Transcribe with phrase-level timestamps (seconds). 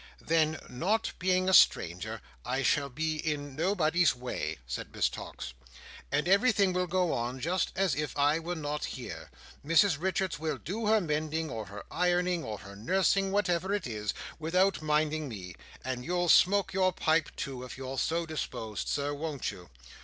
[0.21, 5.53] "Then, not being a stranger, I shall be in nobody's way," said Miss Tox,
[6.11, 9.29] "and everything will go on just as if I were not here.
[9.63, 14.11] Mrs Richards will do her mending, or her ironing, or her nursing, whatever it is,
[14.39, 15.53] without minding me:
[15.85, 19.69] and you'll smoke your pipe, too, if you're so disposed, Sir, won't you?"